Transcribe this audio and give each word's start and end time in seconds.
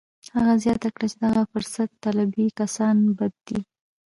هغه 0.37 0.53
زیاته 0.63 0.89
کړه 0.95 1.05
چې 1.11 1.17
دغه 1.25 1.41
فرصت 1.51 1.89
طلبي 2.03 2.47
کسان 2.59 2.95
بد 3.17 3.33
دي 3.47 3.59